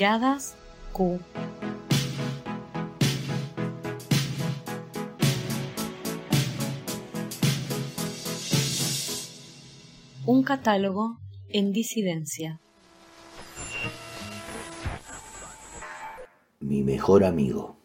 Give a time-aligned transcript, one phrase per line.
[0.00, 0.54] Miradas
[0.94, 1.20] Q.
[10.24, 11.18] Un catálogo
[11.50, 12.58] en disidencia.
[16.60, 17.76] Mi mejor amigo.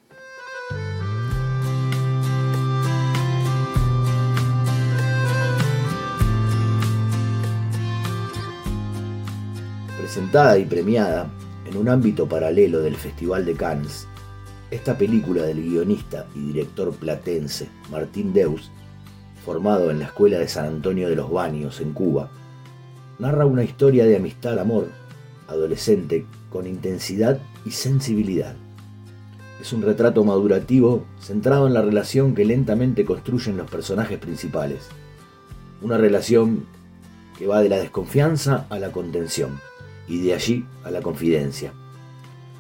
[9.98, 11.30] Presentada y premiada
[11.76, 14.08] en un ámbito paralelo del Festival de Cannes,
[14.72, 18.72] esta película del guionista y director platense Martín Deus,
[19.44, 22.30] formado en la Escuela de San Antonio de los Baños en Cuba,
[23.20, 24.88] narra una historia de amistad-amor
[25.50, 28.56] adolescente con intensidad y sensibilidad.
[29.60, 34.88] Es un retrato madurativo centrado en la relación que lentamente construyen los personajes principales.
[35.82, 36.68] Una relación
[37.38, 39.60] que va de la desconfianza a la contención
[40.08, 41.74] y de allí a la confidencia,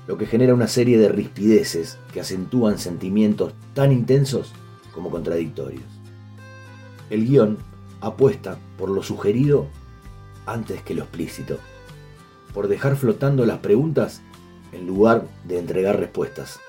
[0.07, 4.53] lo que genera una serie de rispideces que acentúan sentimientos tan intensos
[4.93, 5.83] como contradictorios.
[7.09, 7.57] El guion
[8.01, 9.67] apuesta por lo sugerido
[10.45, 11.57] antes que lo explícito,
[12.53, 14.21] por dejar flotando las preguntas
[14.71, 16.59] en lugar de entregar respuestas.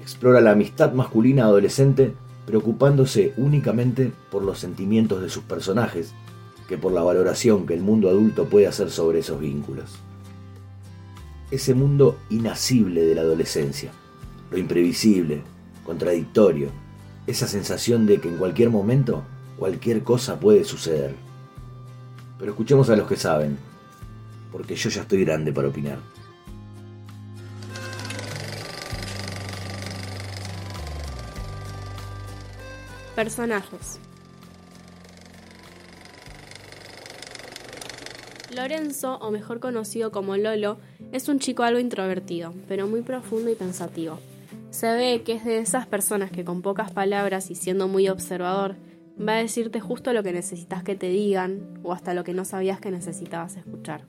[0.00, 2.14] Explora la amistad masculina adolescente
[2.46, 6.14] preocupándose únicamente por los sentimientos de sus personajes
[6.68, 9.96] que por la valoración que el mundo adulto puede hacer sobre esos vínculos.
[11.50, 13.92] Ese mundo inasible de la adolescencia,
[14.50, 15.42] lo imprevisible,
[15.84, 16.70] contradictorio,
[17.26, 19.22] esa sensación de que en cualquier momento
[19.58, 21.14] cualquier cosa puede suceder.
[22.38, 23.56] Pero escuchemos a los que saben,
[24.52, 25.98] porque yo ya estoy grande para opinar.
[33.14, 33.98] Personajes.
[38.56, 40.78] Lorenzo, o mejor conocido como Lolo,
[41.12, 44.18] es un chico algo introvertido, pero muy profundo y pensativo.
[44.70, 48.74] Se ve que es de esas personas que con pocas palabras y siendo muy observador,
[49.16, 52.44] va a decirte justo lo que necesitas que te digan o hasta lo que no
[52.44, 54.04] sabías que necesitabas escuchar.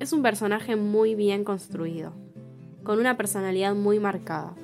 [0.00, 2.12] Es un personaje muy bien construido,
[2.82, 4.54] con una personalidad muy marcada.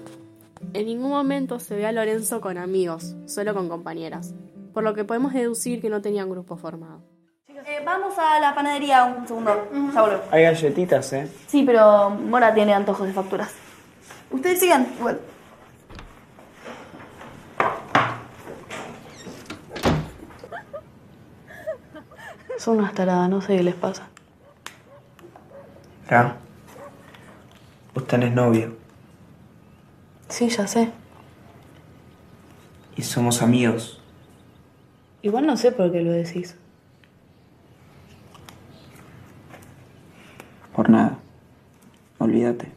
[0.74, 4.34] En ningún momento se ve a Lorenzo con amigos, solo con compañeras,
[4.74, 7.07] por lo que podemos deducir que no tenía un grupo formado.
[7.68, 9.68] Eh, vamos a la panadería un segundo.
[9.92, 10.22] Ya vuelvo.
[10.30, 11.30] Hay galletitas, ¿eh?
[11.48, 13.52] Sí, pero Mora tiene antojos de facturas.
[14.30, 15.20] Ustedes sigan, igual.
[22.56, 24.08] Son unas taradas, no sé qué les pasa.
[26.08, 26.36] Ra.
[27.92, 28.78] Vos tenés novio.
[30.30, 30.90] Sí, ya sé.
[32.96, 34.00] Y somos amigos.
[35.20, 36.56] Igual no sé por qué lo decís.
[40.78, 41.18] Por nada.
[42.18, 42.70] Olvídate.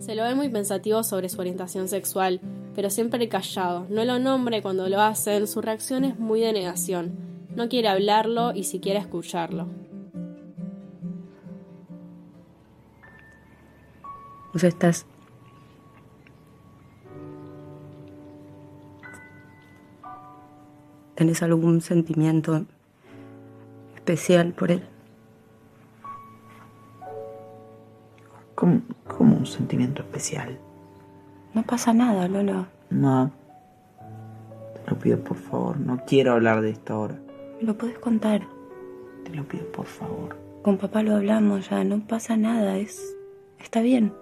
[0.00, 2.40] Se lo ve muy pensativo sobre su orientación sexual,
[2.74, 3.86] pero siempre callado.
[3.88, 7.12] No lo nombre cuando lo hacen, su reacción es muy de negación.
[7.54, 9.68] No quiere hablarlo y siquiera escucharlo.
[14.52, 15.06] Vos estás.
[21.14, 22.64] ¿Tenés algún sentimiento
[23.94, 24.97] especial por él?
[28.68, 28.82] ¿Cómo,
[29.16, 30.58] cómo un sentimiento especial?
[31.54, 32.66] No pasa nada, Lolo.
[32.90, 33.30] No.
[34.84, 35.78] Te lo pido por favor.
[35.80, 37.14] No quiero hablar de esto ahora.
[37.60, 38.42] Me lo podés contar.
[39.24, 40.36] Te lo pido por favor.
[40.62, 41.82] Con papá lo hablamos ya.
[41.84, 42.76] No pasa nada.
[42.76, 43.16] Es.
[43.58, 44.12] Está bien.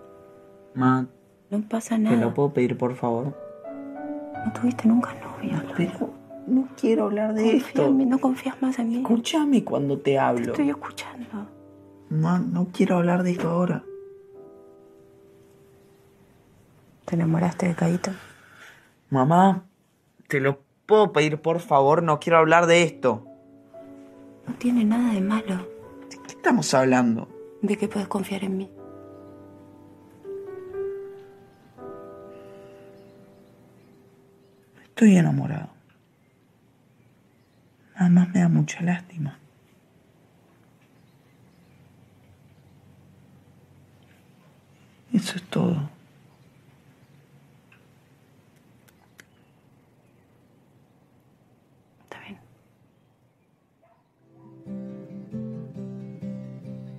[0.75, 1.07] Ma,
[1.51, 2.17] No pasa ¿te nada.
[2.17, 3.35] lo puedo pedir por favor?
[4.45, 5.75] No tuviste nunca novio, Lolo.
[5.77, 6.11] Pero
[6.47, 7.87] no quiero hablar de Confía esto.
[7.87, 8.97] en mí, no confías más en mí.
[8.99, 10.53] Escúchame cuando te Te hablo.
[10.53, 11.27] estoy escuchando.
[12.11, 13.83] Ma, no quiero hablar de esto ahora.
[17.07, 18.11] ¿Te enamoraste de Caíto?
[19.11, 19.65] Mamá,
[20.27, 22.03] te lo puedo pedir por favor.
[22.03, 23.25] No quiero hablar de esto.
[24.47, 25.57] No tiene nada de malo.
[26.11, 27.29] ¿De qué estamos hablando?
[27.63, 28.71] ¿De qué puedes confiar en mí?
[34.83, 35.69] Estoy enamorado.
[37.95, 39.39] Nada más me da mucha lástima.
[45.13, 45.96] Eso es todo.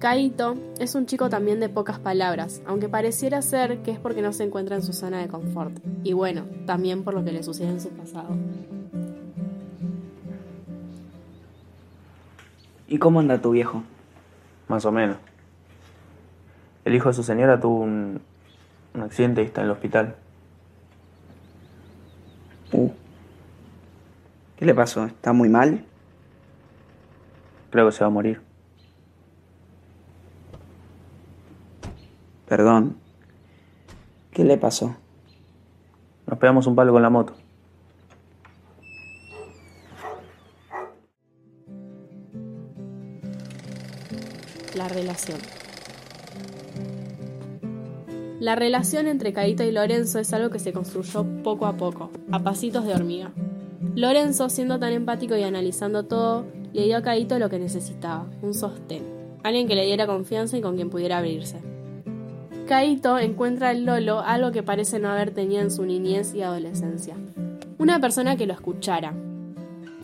[0.07, 4.31] Kaito es un chico también de pocas palabras, aunque pareciera ser que es porque no
[4.31, 5.77] se encuentra en su zona de confort.
[6.05, 8.29] Y bueno, también por lo que le sucede en su pasado.
[12.87, 13.83] ¿Y cómo anda tu viejo?
[14.69, 15.17] Más o menos.
[16.85, 18.21] El hijo de su señora tuvo un,
[18.93, 20.15] un accidente y está en el hospital.
[22.71, 22.91] Uh.
[24.55, 25.03] ¿Qué le pasó?
[25.03, 25.83] ¿Está muy mal?
[27.71, 28.46] Creo que se va a morir.
[32.47, 32.97] Perdón.
[34.31, 34.95] ¿Qué le pasó?
[36.27, 37.33] Nos pegamos un palo con la moto.
[44.75, 45.39] La relación.
[48.39, 52.43] La relación entre Caito y Lorenzo es algo que se construyó poco a poco, a
[52.43, 53.33] pasitos de hormiga.
[53.95, 58.53] Lorenzo, siendo tan empático y analizando todo, le dio a Caito lo que necesitaba, un
[58.53, 59.03] sostén,
[59.43, 61.76] alguien que le diera confianza y con quien pudiera abrirse.
[62.67, 67.15] Caito encuentra en Lolo algo que parece no haber tenido en su niñez y adolescencia.
[67.77, 69.13] Una persona que lo escuchara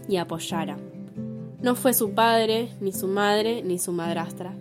[0.07, 0.77] y apoyara.
[1.61, 4.53] No fue su padre, ni su madre, ni su madrastra.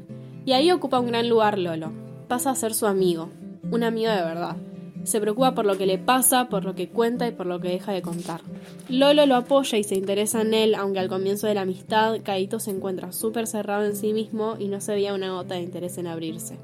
[0.44, 1.93] Y ahí ocupa un gran lugar Lolo.
[2.26, 3.28] Pasa a ser su amigo,
[3.70, 4.56] un amigo de verdad.
[5.04, 7.69] Se preocupa por lo que le pasa, por lo que cuenta y por lo que
[7.69, 8.40] deja de contar.
[8.88, 12.58] Lolo lo apoya y se interesa en él, aunque al comienzo de la amistad, Caito
[12.58, 15.99] se encuentra súper cerrado en sí mismo y no se veía una gota de interés
[15.99, 16.58] en abrirse.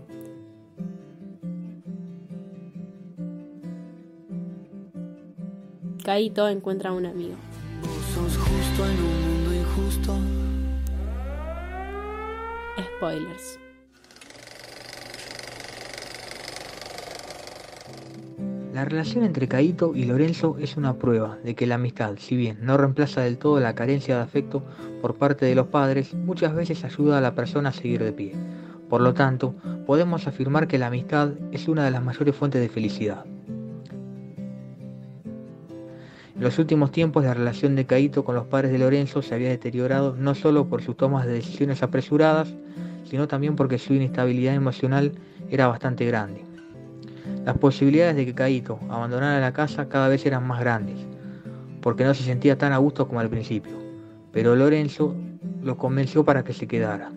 [6.08, 7.34] Caito encuentra a un amigo.
[12.96, 13.60] Spoilers.
[18.72, 22.56] La relación entre Caito y Lorenzo es una prueba de que la amistad, si bien
[22.62, 24.64] no reemplaza del todo la carencia de afecto
[25.02, 28.34] por parte de los padres, muchas veces ayuda a la persona a seguir de pie.
[28.88, 29.54] Por lo tanto,
[29.84, 33.26] podemos afirmar que la amistad es una de las mayores fuentes de felicidad.
[36.38, 39.48] En los últimos tiempos la relación de Caito con los padres de Lorenzo se había
[39.48, 42.54] deteriorado no solo por sus tomas de decisiones apresuradas,
[43.02, 45.10] sino también porque su inestabilidad emocional
[45.50, 46.44] era bastante grande.
[47.44, 50.98] Las posibilidades de que Caito abandonara la casa cada vez eran más grandes,
[51.80, 53.76] porque no se sentía tan a gusto como al principio,
[54.30, 55.16] pero Lorenzo
[55.64, 57.10] lo convenció para que se quedara.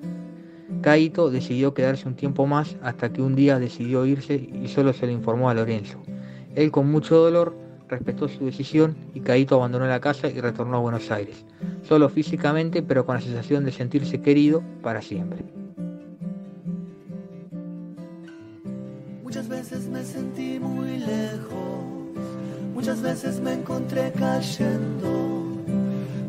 [0.81, 5.05] Caito decidió quedarse un tiempo más hasta que un día decidió irse y solo se
[5.05, 6.01] lo informó a Lorenzo.
[6.55, 7.55] Él con mucho dolor
[7.91, 11.45] respetó su decisión y Caito abandonó la casa y retornó a Buenos Aires,
[11.83, 15.43] solo físicamente pero con la sensación de sentirse querido para siempre.
[19.21, 21.83] Muchas veces me sentí muy lejos,
[22.73, 25.41] muchas veces me encontré cayendo,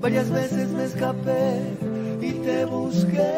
[0.01, 1.61] varias veces me escapé
[2.21, 3.33] y te busqué,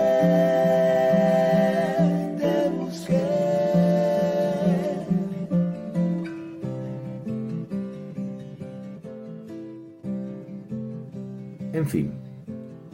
[11.85, 12.13] En fin,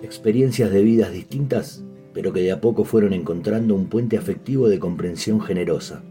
[0.02, 4.80] experiencias de vidas distintas, pero que de a poco fueron encontrando un puente afectivo de
[4.80, 6.02] comprensión generosa,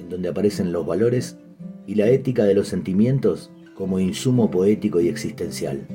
[0.00, 1.38] en donde aparecen los valores
[1.86, 5.86] y la ética de los sentimientos como insumo poético y existencial.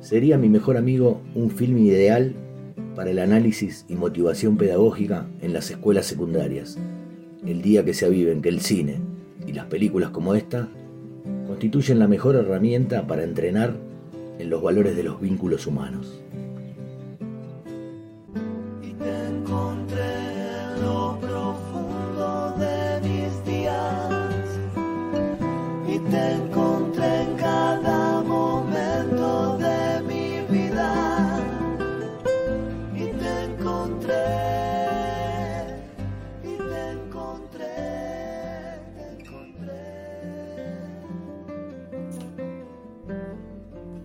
[0.00, 2.34] Sería mi mejor amigo un film ideal
[2.96, 6.76] para el análisis y motivación pedagógica en las escuelas secundarias,
[7.46, 8.96] el día que se aviven que el cine
[9.46, 10.68] y las películas como esta
[11.46, 13.86] constituyen la mejor herramienta para entrenar
[14.38, 16.20] en los valores de los vínculos humanos.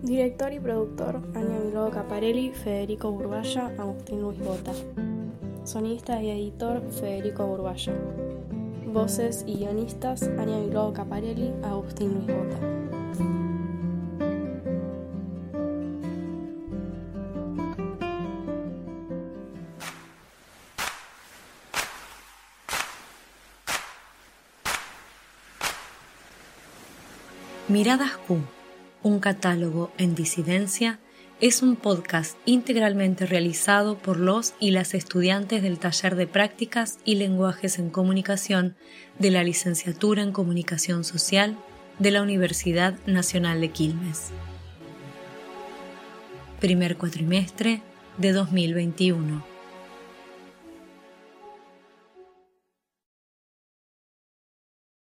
[0.04, 4.72] Director y productor, Ania Bilogo Caparelli, Federico Burbaya, Agustín Luis Bota.
[5.64, 7.94] Sonista y editor, Federico Burbaya.
[8.84, 12.58] Voces y guionistas, Ania Bilogo Caparelli, Agustín Luis Bota.
[27.68, 28.36] Miradas Q,
[29.04, 30.98] un catálogo en disidencia,
[31.40, 37.16] es un podcast integralmente realizado por los y las estudiantes del taller de prácticas y
[37.16, 38.74] lenguajes en comunicación
[39.18, 41.56] de la licenciatura en comunicación social
[41.98, 44.30] de la Universidad Nacional de Quilmes.
[46.60, 47.82] Primer cuatrimestre
[48.16, 49.53] de 2021.